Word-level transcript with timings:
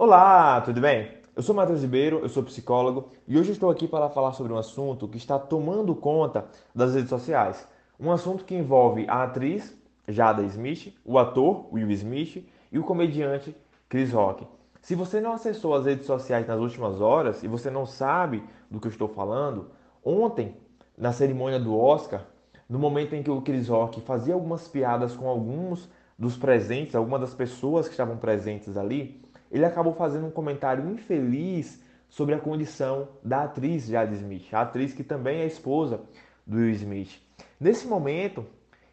Olá, 0.00 0.60
tudo 0.60 0.80
bem? 0.80 1.10
Eu 1.34 1.42
sou 1.42 1.52
Matheus 1.52 1.82
Ribeiro, 1.82 2.20
eu 2.20 2.28
sou 2.28 2.44
psicólogo 2.44 3.08
e 3.26 3.36
hoje 3.36 3.50
estou 3.50 3.68
aqui 3.68 3.88
para 3.88 4.08
falar 4.08 4.32
sobre 4.32 4.52
um 4.52 4.56
assunto 4.56 5.08
que 5.08 5.16
está 5.16 5.40
tomando 5.40 5.92
conta 5.92 6.46
das 6.72 6.94
redes 6.94 7.10
sociais. 7.10 7.66
Um 7.98 8.12
assunto 8.12 8.44
que 8.44 8.54
envolve 8.54 9.06
a 9.08 9.24
atriz 9.24 9.76
Jada 10.06 10.44
Smith, 10.44 10.94
o 11.04 11.18
ator 11.18 11.66
Will 11.74 11.90
Smith 11.90 12.48
e 12.70 12.78
o 12.78 12.84
comediante 12.84 13.56
Chris 13.88 14.12
Rock. 14.12 14.46
Se 14.80 14.94
você 14.94 15.20
não 15.20 15.32
acessou 15.32 15.74
as 15.74 15.84
redes 15.84 16.06
sociais 16.06 16.46
nas 16.46 16.60
últimas 16.60 17.00
horas 17.00 17.42
e 17.42 17.48
você 17.48 17.68
não 17.68 17.84
sabe 17.84 18.44
do 18.70 18.78
que 18.78 18.86
eu 18.86 18.92
estou 18.92 19.08
falando, 19.08 19.66
ontem, 20.04 20.54
na 20.96 21.10
cerimônia 21.10 21.58
do 21.58 21.76
Oscar, 21.76 22.24
no 22.68 22.78
momento 22.78 23.16
em 23.16 23.22
que 23.24 23.32
o 23.32 23.42
Chris 23.42 23.66
Rock 23.66 24.00
fazia 24.02 24.34
algumas 24.34 24.68
piadas 24.68 25.16
com 25.16 25.28
alguns 25.28 25.88
dos 26.16 26.36
presentes, 26.36 26.94
algumas 26.94 27.20
das 27.20 27.34
pessoas 27.34 27.86
que 27.86 27.94
estavam 27.94 28.16
presentes 28.16 28.76
ali, 28.76 29.20
ele 29.50 29.64
acabou 29.64 29.94
fazendo 29.94 30.26
um 30.26 30.30
comentário 30.30 30.88
infeliz 30.90 31.82
sobre 32.08 32.34
a 32.34 32.38
condição 32.38 33.08
da 33.22 33.44
atriz 33.44 33.86
Jade 33.86 34.14
Smith, 34.14 34.52
a 34.52 34.62
atriz 34.62 34.92
que 34.92 35.04
também 35.04 35.40
é 35.40 35.46
esposa 35.46 36.00
do 36.46 36.56
Will 36.56 36.70
Smith. 36.70 37.20
Nesse 37.60 37.86
momento, 37.86 38.46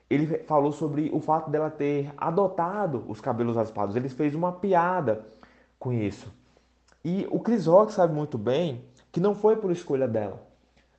ele 0.09 0.39
falou 0.39 0.71
sobre 0.71 1.09
o 1.13 1.19
fato 1.19 1.49
dela 1.49 1.69
ter 1.69 2.13
adotado 2.17 3.03
os 3.07 3.19
cabelos 3.19 3.55
raspados. 3.55 3.95
Ele 3.95 4.09
fez 4.09 4.35
uma 4.35 4.51
piada 4.51 5.25
com 5.79 5.91
isso. 5.91 6.31
E 7.03 7.27
o 7.29 7.39
Chris 7.39 7.65
Rock 7.65 7.93
sabe 7.93 8.13
muito 8.13 8.37
bem 8.37 8.83
que 9.11 9.19
não 9.19 9.35
foi 9.35 9.55
por 9.55 9.71
escolha 9.71 10.07
dela, 10.07 10.45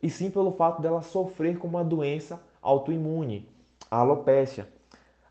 e 0.02 0.09
sim 0.09 0.30
pelo 0.30 0.52
fato 0.52 0.80
dela 0.80 1.02
sofrer 1.02 1.59
com 1.59 1.68
uma 1.68 1.84
doença 1.84 2.41
autoimune, 2.62 3.48
a 3.91 3.98
alopecia. 3.98 4.68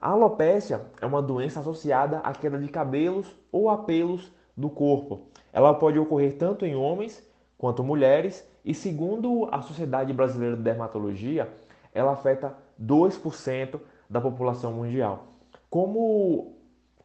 A 0.05 0.09
alopecia 0.09 0.85
é 1.01 1.05
uma 1.07 1.19
doença 1.19 1.61
associada 1.61 2.19
à 2.19 2.31
queda 2.31 2.59
de 2.59 2.67
cabelos 2.67 3.35
ou 3.51 3.71
a 3.71 3.77
pelos 3.79 4.31
do 4.55 4.69
corpo. 4.69 5.21
Ela 5.51 5.73
pode 5.73 5.97
ocorrer 5.97 6.37
tanto 6.37 6.63
em 6.63 6.75
homens 6.75 7.27
quanto 7.57 7.84
mulheres 7.84 8.47
e, 8.63 8.71
segundo 8.71 9.49
a 9.51 9.63
Sociedade 9.63 10.13
Brasileira 10.13 10.55
de 10.55 10.62
Dermatologia, 10.62 11.51
ela 11.91 12.12
afeta 12.12 12.55
2% 12.79 13.79
da 14.07 14.21
população 14.21 14.73
mundial. 14.73 15.25
Como 15.71 16.53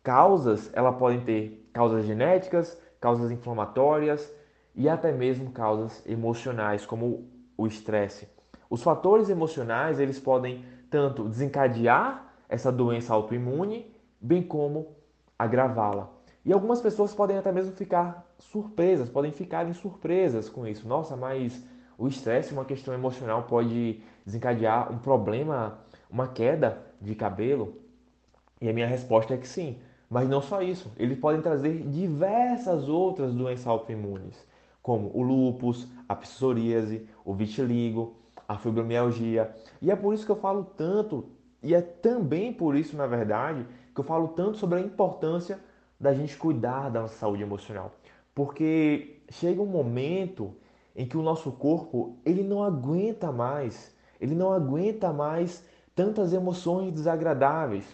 causas, 0.03 0.71
ela 0.75 0.93
pode 0.93 1.25
ter 1.25 1.71
causas 1.73 2.05
genéticas, 2.05 2.79
causas 3.01 3.31
inflamatórias 3.31 4.31
e 4.75 4.91
até 4.91 5.11
mesmo 5.11 5.53
causas 5.53 6.07
emocionais, 6.07 6.85
como 6.85 7.27
o 7.57 7.67
estresse. 7.67 8.29
Os 8.69 8.83
fatores 8.83 9.31
emocionais, 9.31 9.99
eles 9.99 10.21
podem 10.21 10.67
tanto 10.91 11.27
desencadear 11.27 12.29
essa 12.51 12.71
doença 12.71 13.15
autoimune, 13.15 13.95
bem 14.21 14.43
como 14.43 14.89
agravá-la. 15.39 16.11
E 16.45 16.53
algumas 16.53 16.81
pessoas 16.81 17.15
podem 17.15 17.39
até 17.39 17.53
mesmo 17.53 17.73
ficar 17.73 18.27
surpresas, 18.39 19.09
podem 19.09 19.31
ficarem 19.31 19.73
surpresas 19.73 20.49
com 20.49 20.67
isso. 20.67 20.87
Nossa, 20.89 21.17
mas 21.17 21.63
o 21.97 22.09
estresse, 22.09 22.53
uma 22.53 22.65
questão 22.65 22.93
emocional, 22.93 23.45
pode 23.45 24.03
desencadear 24.27 24.93
um 24.93 24.99
problema, 24.99 25.79
uma 26.11 26.27
queda 26.27 26.83
de 27.01 27.15
cabelo? 27.15 27.77
E 28.61 28.69
a 28.69 28.73
minha 28.73 28.87
resposta 28.87 29.35
é 29.35 29.37
que 29.37 29.47
sim. 29.47 29.79
Mas 30.09 30.29
não 30.29 30.43
só 30.43 30.61
isso, 30.61 30.91
eles 30.97 31.19
podem 31.19 31.41
trazer 31.41 31.85
diversas 31.89 32.89
outras 32.89 33.33
doenças 33.33 33.67
autoimunes, 33.69 34.45
como 34.83 35.09
o 35.15 35.23
lúpus, 35.23 35.87
a 36.09 36.17
psoríase, 36.17 37.07
o 37.25 37.33
vitiligo, 37.33 38.17
a 38.49 38.59
fibromialgia. 38.59 39.55
E 39.81 39.89
é 39.89 39.95
por 39.95 40.13
isso 40.13 40.27
que 40.27 40.33
eu 40.33 40.37
falo 40.37 40.65
tanto 40.77 41.29
e 41.63 41.75
é 41.75 41.81
também 41.81 42.53
por 42.53 42.75
isso, 42.75 42.97
na 42.97 43.07
verdade, 43.07 43.67
que 43.95 44.01
eu 44.01 44.05
falo 44.05 44.29
tanto 44.29 44.57
sobre 44.57 44.79
a 44.79 44.83
importância 44.83 45.59
da 45.99 46.15
gente 46.15 46.37
cuidar 46.37 46.89
da 46.89 47.03
nossa 47.03 47.17
saúde 47.17 47.43
emocional. 47.43 47.93
Porque 48.35 49.23
chega 49.31 49.61
um 49.61 49.67
momento 49.67 50.55
em 50.97 51.07
que 51.07 51.17
o 51.17 51.23
nosso 51.23 51.53
corpo, 51.53 52.17
ele 52.25 52.43
não 52.43 52.63
aguenta 52.63 53.31
mais, 53.31 53.95
ele 54.21 54.35
não 54.35 54.53
aguenta 54.53 55.13
mais 55.13 55.65
tantas 55.95 56.33
emoções 56.33 56.93
desagradáveis. 56.93 57.85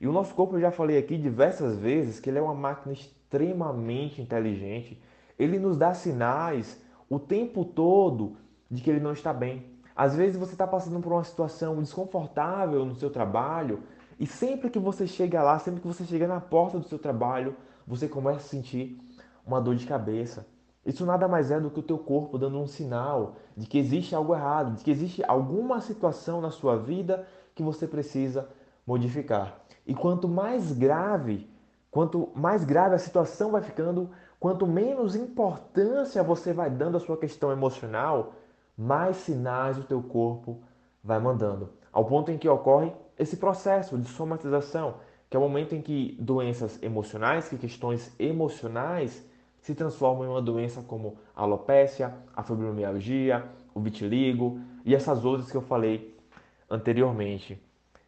E 0.00 0.06
o 0.06 0.12
nosso 0.12 0.34
corpo, 0.34 0.56
eu 0.56 0.60
já 0.60 0.70
falei 0.70 0.98
aqui 0.98 1.16
diversas 1.16 1.78
vezes, 1.78 2.20
que 2.20 2.28
ele 2.28 2.38
é 2.38 2.42
uma 2.42 2.54
máquina 2.54 2.92
extremamente 2.92 4.20
inteligente. 4.20 5.00
Ele 5.38 5.58
nos 5.58 5.76
dá 5.76 5.94
sinais 5.94 6.80
o 7.08 7.18
tempo 7.18 7.64
todo 7.64 8.36
de 8.70 8.82
que 8.82 8.90
ele 8.90 9.00
não 9.00 9.12
está 9.12 9.32
bem. 9.32 9.73
Às 9.96 10.16
vezes 10.16 10.36
você 10.36 10.52
está 10.52 10.66
passando 10.66 11.00
por 11.00 11.12
uma 11.12 11.22
situação 11.22 11.80
desconfortável 11.80 12.84
no 12.84 12.96
seu 12.96 13.10
trabalho 13.10 13.82
e 14.18 14.26
sempre 14.26 14.68
que 14.68 14.78
você 14.78 15.06
chega 15.06 15.42
lá, 15.42 15.58
sempre 15.58 15.80
que 15.80 15.86
você 15.86 16.04
chega 16.04 16.26
na 16.26 16.40
porta 16.40 16.78
do 16.78 16.88
seu 16.88 16.98
trabalho, 16.98 17.56
você 17.86 18.08
começa 18.08 18.38
a 18.38 18.48
sentir 18.48 19.00
uma 19.46 19.60
dor 19.60 19.76
de 19.76 19.86
cabeça. 19.86 20.46
Isso 20.84 21.06
nada 21.06 21.28
mais 21.28 21.50
é 21.50 21.58
do 21.58 21.70
que 21.70 21.80
o 21.80 21.82
teu 21.82 21.98
corpo 21.98 22.36
dando 22.36 22.58
um 22.58 22.66
sinal 22.66 23.36
de 23.56 23.66
que 23.66 23.78
existe 23.78 24.14
algo 24.14 24.34
errado, 24.34 24.74
de 24.76 24.84
que 24.84 24.90
existe 24.90 25.22
alguma 25.26 25.80
situação 25.80 26.40
na 26.40 26.50
sua 26.50 26.76
vida 26.76 27.26
que 27.54 27.62
você 27.62 27.86
precisa 27.86 28.48
modificar. 28.86 29.60
E 29.86 29.94
quanto 29.94 30.28
mais 30.28 30.72
grave, 30.72 31.48
quanto 31.90 32.30
mais 32.34 32.64
grave 32.64 32.96
a 32.96 32.98
situação 32.98 33.52
vai 33.52 33.62
ficando, 33.62 34.10
quanto 34.38 34.66
menos 34.66 35.14
importância 35.14 36.22
você 36.22 36.52
vai 36.52 36.68
dando 36.68 36.96
à 36.96 37.00
sua 37.00 37.16
questão 37.16 37.50
emocional, 37.50 38.34
mais 38.76 39.16
sinais 39.16 39.78
o 39.78 39.84
teu 39.84 40.02
corpo 40.02 40.60
vai 41.02 41.18
mandando. 41.18 41.70
Ao 41.92 42.04
ponto 42.04 42.30
em 42.30 42.38
que 42.38 42.48
ocorre 42.48 42.92
esse 43.18 43.36
processo 43.36 43.96
de 43.96 44.08
somatização, 44.08 44.96
que 45.30 45.36
é 45.36 45.40
o 45.40 45.42
momento 45.42 45.74
em 45.74 45.80
que 45.80 46.16
doenças 46.20 46.82
emocionais, 46.82 47.48
que 47.48 47.56
questões 47.56 48.14
emocionais 48.18 49.24
se 49.60 49.74
transformam 49.74 50.24
em 50.24 50.28
uma 50.28 50.42
doença 50.42 50.82
como 50.82 51.16
a 51.34 51.42
alopecia, 51.42 52.14
a 52.34 52.42
fibromialgia, 52.42 53.44
o 53.74 53.80
vitiligo 53.80 54.60
e 54.84 54.94
essas 54.94 55.24
outras 55.24 55.50
que 55.50 55.56
eu 55.56 55.62
falei 55.62 56.16
anteriormente. 56.70 57.60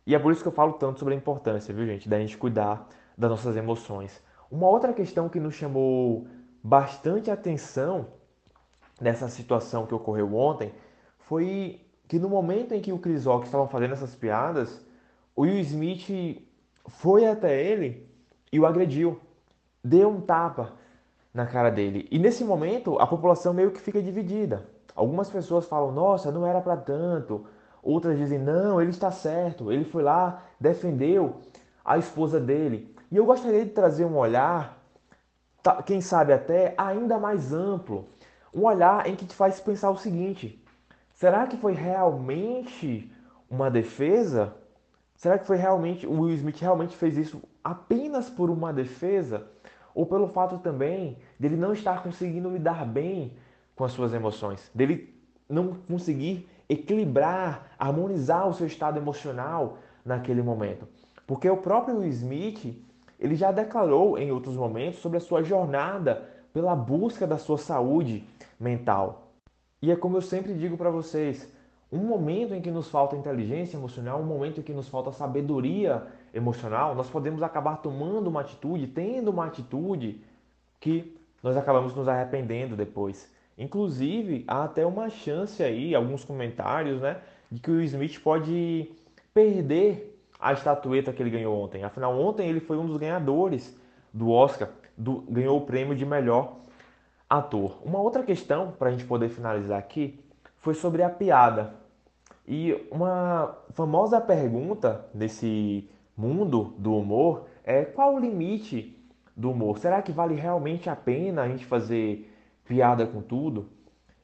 E 0.06 0.14
é 0.14 0.18
por 0.18 0.32
isso 0.32 0.42
que 0.42 0.48
eu 0.48 0.52
falo 0.52 0.74
tanto 0.74 0.98
sobre 0.98 1.14
a 1.14 1.16
importância, 1.16 1.74
viu, 1.74 1.86
gente, 1.86 2.08
da 2.08 2.18
gente 2.18 2.36
cuidar 2.36 2.88
das 3.16 3.30
nossas 3.30 3.56
emoções. 3.56 4.22
Uma 4.50 4.68
outra 4.68 4.92
questão 4.92 5.28
que 5.28 5.40
nos 5.40 5.54
chamou 5.54 6.26
bastante 6.62 7.30
atenção 7.30 8.08
nessa 9.00 9.28
situação 9.28 9.86
que 9.86 9.94
ocorreu 9.94 10.34
ontem 10.34 10.72
foi 11.18 11.80
que 12.08 12.18
no 12.18 12.28
momento 12.28 12.72
em 12.72 12.80
que 12.80 12.92
o 12.92 12.98
Chris 12.98 13.24
Rock 13.24 13.46
estavam 13.46 13.68
fazendo 13.68 13.92
essas 13.92 14.14
piadas, 14.14 14.84
o 15.34 15.42
Will 15.42 15.58
Smith 15.60 16.42
foi 16.86 17.26
até 17.26 17.60
ele 17.60 18.08
e 18.52 18.60
o 18.60 18.66
agrediu, 18.66 19.20
deu 19.82 20.08
um 20.08 20.20
tapa 20.20 20.72
na 21.34 21.46
cara 21.46 21.70
dele. 21.70 22.08
E 22.10 22.18
nesse 22.18 22.44
momento 22.44 22.98
a 22.98 23.06
população 23.06 23.52
meio 23.52 23.70
que 23.70 23.80
fica 23.80 24.00
dividida. 24.00 24.64
Algumas 24.94 25.28
pessoas 25.28 25.66
falam: 25.66 25.92
"Nossa, 25.92 26.30
não 26.30 26.46
era 26.46 26.60
para 26.60 26.76
tanto". 26.76 27.44
Outras 27.82 28.16
dizem: 28.16 28.38
"Não, 28.38 28.80
ele 28.80 28.90
está 28.90 29.10
certo. 29.10 29.70
Ele 29.70 29.84
foi 29.84 30.02
lá, 30.02 30.42
defendeu 30.58 31.36
a 31.84 31.98
esposa 31.98 32.40
dele". 32.40 32.94
E 33.10 33.16
eu 33.16 33.26
gostaria 33.26 33.64
de 33.64 33.72
trazer 33.72 34.04
um 34.04 34.16
olhar, 34.16 34.82
quem 35.84 36.00
sabe 36.00 36.32
até 36.32 36.74
ainda 36.78 37.18
mais 37.18 37.52
amplo 37.52 38.06
um 38.56 38.64
olhar 38.64 39.06
em 39.06 39.14
que 39.14 39.26
te 39.26 39.34
faz 39.34 39.60
pensar 39.60 39.90
o 39.90 39.98
seguinte: 39.98 40.58
será 41.12 41.46
que 41.46 41.58
foi 41.58 41.74
realmente 41.74 43.12
uma 43.50 43.70
defesa? 43.70 44.54
Será 45.14 45.38
que 45.38 45.46
foi 45.46 45.58
realmente 45.58 46.06
o 46.06 46.22
Will 46.22 46.34
Smith 46.34 46.58
realmente 46.58 46.96
fez 46.96 47.18
isso 47.18 47.42
apenas 47.62 48.30
por 48.30 48.48
uma 48.48 48.72
defesa 48.72 49.46
ou 49.94 50.06
pelo 50.06 50.28
fato 50.28 50.58
também 50.58 51.18
dele 51.38 51.56
não 51.56 51.72
estar 51.72 52.02
conseguindo 52.02 52.50
lidar 52.50 52.86
bem 52.86 53.34
com 53.74 53.84
as 53.84 53.92
suas 53.92 54.12
emoções, 54.14 54.70
dele 54.74 55.14
não 55.48 55.74
conseguir 55.88 56.48
equilibrar, 56.68 57.70
harmonizar 57.78 58.48
o 58.48 58.54
seu 58.54 58.66
estado 58.66 58.98
emocional 58.98 59.78
naquele 60.04 60.42
momento? 60.42 60.88
Porque 61.26 61.48
o 61.48 61.56
próprio 61.56 61.98
Will 61.98 62.08
Smith, 62.08 62.82
ele 63.18 63.34
já 63.34 63.52
declarou 63.52 64.18
em 64.18 64.30
outros 64.30 64.56
momentos 64.56 65.00
sobre 65.00 65.18
a 65.18 65.20
sua 65.20 65.42
jornada 65.42 66.28
pela 66.52 66.74
busca 66.74 67.26
da 67.26 67.36
sua 67.36 67.58
saúde 67.58 68.24
mental. 68.58 69.32
E 69.82 69.90
é 69.90 69.96
como 69.96 70.16
eu 70.16 70.22
sempre 70.22 70.54
digo 70.54 70.76
para 70.76 70.90
vocês, 70.90 71.52
um 71.90 71.98
momento 71.98 72.54
em 72.54 72.60
que 72.60 72.70
nos 72.70 72.88
falta 72.88 73.16
inteligência 73.16 73.76
emocional, 73.76 74.20
um 74.20 74.26
momento 74.26 74.60
em 74.60 74.62
que 74.62 74.72
nos 74.72 74.88
falta 74.88 75.12
sabedoria 75.12 76.06
emocional, 76.34 76.94
nós 76.94 77.08
podemos 77.08 77.42
acabar 77.42 77.76
tomando 77.76 78.26
uma 78.28 78.40
atitude, 78.40 78.86
tendo 78.88 79.30
uma 79.30 79.46
atitude 79.46 80.20
que 80.80 81.16
nós 81.42 81.56
acabamos 81.56 81.94
nos 81.94 82.08
arrependendo 82.08 82.74
depois. 82.74 83.30
Inclusive, 83.56 84.44
há 84.46 84.64
até 84.64 84.84
uma 84.84 85.08
chance 85.08 85.62
aí, 85.62 85.94
alguns 85.94 86.24
comentários, 86.24 87.00
né, 87.00 87.18
de 87.50 87.60
que 87.60 87.70
o 87.70 87.80
Smith 87.82 88.20
pode 88.20 88.90
perder 89.32 90.18
a 90.38 90.52
estatueta 90.52 91.12
que 91.12 91.22
ele 91.22 91.30
ganhou 91.30 91.58
ontem. 91.58 91.84
Afinal, 91.84 92.18
ontem 92.18 92.48
ele 92.48 92.60
foi 92.60 92.76
um 92.76 92.86
dos 92.86 92.96
ganhadores 92.96 93.74
do 94.12 94.30
Oscar, 94.30 94.70
do, 94.96 95.22
ganhou 95.28 95.58
o 95.58 95.60
prêmio 95.62 95.94
de 95.94 96.04
melhor 96.04 96.56
ator. 97.28 97.80
Uma 97.84 98.00
outra 98.00 98.22
questão, 98.22 98.72
para 98.72 98.88
a 98.88 98.92
gente 98.92 99.04
poder 99.04 99.28
finalizar 99.28 99.78
aqui, 99.78 100.18
foi 100.56 100.74
sobre 100.74 101.02
a 101.02 101.10
piada. 101.10 101.74
E 102.46 102.86
uma 102.90 103.56
famosa 103.70 104.20
pergunta 104.20 105.06
nesse 105.12 105.88
mundo 106.16 106.74
do 106.78 106.96
humor 106.96 107.46
é 107.64 107.84
qual 107.84 108.14
o 108.14 108.18
limite 108.18 108.96
do 109.36 109.50
humor. 109.50 109.78
Será 109.78 110.00
que 110.00 110.12
vale 110.12 110.34
realmente 110.34 110.88
a 110.88 110.96
pena 110.96 111.42
a 111.42 111.48
gente 111.48 111.64
fazer 111.64 112.32
piada 112.64 113.06
com 113.06 113.20
tudo? 113.20 113.68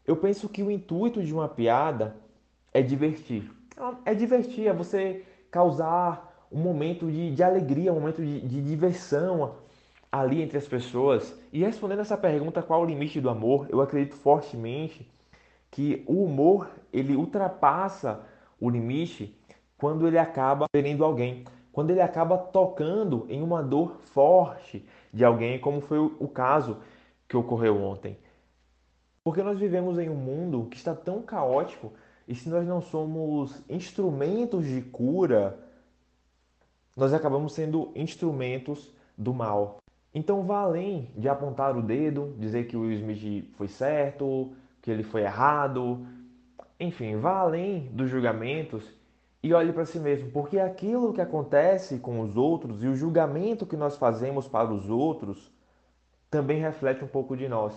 Eu 0.06 0.16
penso 0.16 0.48
que 0.48 0.62
o 0.62 0.70
intuito 0.70 1.22
de 1.22 1.32
uma 1.32 1.48
piada 1.48 2.16
é 2.72 2.80
divertir. 2.80 3.50
É 4.04 4.14
divertir, 4.14 4.68
é 4.68 4.72
você 4.72 5.24
causar 5.50 6.46
um 6.50 6.58
momento 6.60 7.10
de, 7.10 7.34
de 7.34 7.42
alegria, 7.42 7.92
um 7.92 8.00
momento 8.00 8.22
de, 8.22 8.40
de 8.40 8.62
diversão 8.62 9.54
ali 10.12 10.42
entre 10.42 10.58
as 10.58 10.68
pessoas. 10.68 11.34
E 11.50 11.60
respondendo 11.60 12.00
essa 12.00 12.18
pergunta, 12.18 12.62
qual 12.62 12.82
o 12.82 12.84
limite 12.84 13.18
do 13.18 13.30
amor? 13.30 13.66
Eu 13.70 13.80
acredito 13.80 14.14
fortemente 14.14 15.10
que 15.70 16.04
o 16.06 16.22
humor 16.22 16.70
ele 16.92 17.16
ultrapassa 17.16 18.20
o 18.60 18.68
limite 18.68 19.34
quando 19.78 20.06
ele 20.06 20.18
acaba 20.18 20.66
ferindo 20.70 21.02
alguém, 21.02 21.44
quando 21.72 21.90
ele 21.90 22.02
acaba 22.02 22.36
tocando 22.36 23.26
em 23.30 23.42
uma 23.42 23.62
dor 23.62 23.96
forte 24.12 24.86
de 25.12 25.24
alguém, 25.24 25.58
como 25.58 25.80
foi 25.80 25.98
o 25.98 26.28
caso 26.28 26.76
que 27.26 27.36
ocorreu 27.36 27.82
ontem. 27.82 28.18
Porque 29.24 29.42
nós 29.42 29.58
vivemos 29.58 29.98
em 29.98 30.10
um 30.10 30.14
mundo 30.14 30.66
que 30.70 30.76
está 30.76 30.94
tão 30.94 31.22
caótico 31.22 31.92
e 32.28 32.34
se 32.34 32.48
nós 32.48 32.66
não 32.66 32.82
somos 32.82 33.62
instrumentos 33.68 34.66
de 34.66 34.82
cura, 34.82 35.58
nós 36.96 37.14
acabamos 37.14 37.54
sendo 37.54 37.90
instrumentos 37.94 38.92
do 39.16 39.32
mal. 39.32 39.81
Então 40.14 40.42
vá 40.42 40.60
além 40.60 41.10
de 41.16 41.28
apontar 41.28 41.76
o 41.76 41.82
dedo, 41.82 42.34
dizer 42.38 42.64
que 42.64 42.76
o 42.76 42.80
Will 42.80 42.92
Smith 42.92 43.46
foi 43.56 43.68
certo, 43.68 44.52
que 44.82 44.90
ele 44.90 45.02
foi 45.02 45.22
errado. 45.22 46.06
Enfim, 46.78 47.16
vá 47.16 47.38
além 47.38 47.88
dos 47.92 48.10
julgamentos 48.10 48.84
e 49.42 49.52
olhe 49.52 49.72
para 49.72 49.84
si 49.84 49.98
mesmo, 49.98 50.30
porque 50.30 50.58
aquilo 50.58 51.12
que 51.12 51.20
acontece 51.20 51.98
com 51.98 52.20
os 52.20 52.36
outros 52.36 52.84
e 52.84 52.86
o 52.86 52.94
julgamento 52.94 53.66
que 53.66 53.76
nós 53.76 53.96
fazemos 53.96 54.46
para 54.46 54.72
os 54.72 54.88
outros 54.88 55.50
também 56.30 56.60
reflete 56.60 57.02
um 57.04 57.08
pouco 57.08 57.36
de 57.36 57.48
nós. 57.48 57.74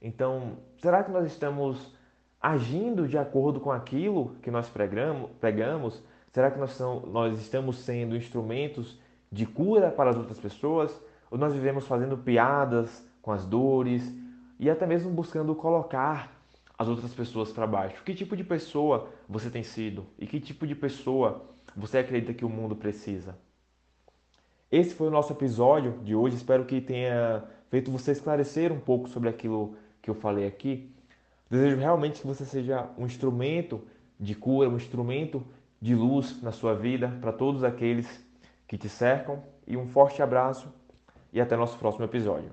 Então, 0.00 0.58
será 0.76 1.02
que 1.02 1.10
nós 1.10 1.26
estamos 1.26 1.92
agindo 2.40 3.08
de 3.08 3.18
acordo 3.18 3.58
com 3.58 3.72
aquilo 3.72 4.36
que 4.42 4.50
nós 4.50 4.68
pregamos? 4.68 6.02
Será 6.32 6.50
que 6.50 6.58
nós, 6.58 6.78
nós 6.78 7.38
estamos 7.40 7.78
sendo 7.78 8.14
instrumentos 8.14 8.98
de 9.30 9.44
cura 9.44 9.90
para 9.90 10.10
as 10.10 10.16
outras 10.16 10.38
pessoas? 10.38 10.96
Ou 11.30 11.38
nós 11.38 11.52
vivemos 11.52 11.86
fazendo 11.86 12.16
piadas 12.16 13.06
com 13.20 13.32
as 13.32 13.44
dores 13.44 14.14
e 14.58 14.68
até 14.70 14.86
mesmo 14.86 15.10
buscando 15.10 15.54
colocar 15.54 16.32
as 16.78 16.88
outras 16.88 17.12
pessoas 17.12 17.52
para 17.52 17.66
baixo? 17.66 18.02
Que 18.04 18.14
tipo 18.14 18.36
de 18.36 18.44
pessoa 18.44 19.08
você 19.28 19.50
tem 19.50 19.62
sido? 19.62 20.06
E 20.18 20.26
que 20.26 20.40
tipo 20.40 20.66
de 20.66 20.74
pessoa 20.74 21.44
você 21.76 21.98
acredita 21.98 22.32
que 22.32 22.44
o 22.44 22.48
mundo 22.48 22.74
precisa? 22.74 23.36
Esse 24.70 24.94
foi 24.94 25.08
o 25.08 25.10
nosso 25.10 25.32
episódio 25.32 25.98
de 26.04 26.14
hoje. 26.14 26.36
Espero 26.36 26.64
que 26.64 26.80
tenha 26.80 27.44
feito 27.70 27.90
você 27.90 28.12
esclarecer 28.12 28.72
um 28.72 28.80
pouco 28.80 29.08
sobre 29.08 29.28
aquilo 29.28 29.74
que 30.02 30.10
eu 30.10 30.14
falei 30.14 30.46
aqui. 30.46 30.94
Desejo 31.50 31.78
realmente 31.78 32.20
que 32.20 32.26
você 32.26 32.44
seja 32.44 32.88
um 32.98 33.06
instrumento 33.06 33.82
de 34.20 34.34
cura, 34.34 34.68
um 34.68 34.76
instrumento 34.76 35.42
de 35.80 35.94
luz 35.94 36.42
na 36.42 36.52
sua 36.52 36.74
vida 36.74 37.16
para 37.20 37.32
todos 37.32 37.64
aqueles 37.64 38.06
que 38.66 38.76
te 38.76 38.88
cercam. 38.88 39.42
E 39.66 39.76
um 39.76 39.86
forte 39.88 40.20
abraço 40.20 40.68
e 41.32 41.40
até 41.40 41.56
nosso 41.56 41.78
próximo 41.78 42.04
episódio. 42.04 42.50